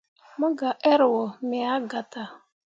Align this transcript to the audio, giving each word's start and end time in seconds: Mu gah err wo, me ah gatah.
Mu 0.39 0.47
gah 0.59 0.77
err 0.91 1.01
wo, 1.11 1.23
me 1.47 1.57
ah 1.73 1.81
gatah. 1.91 2.31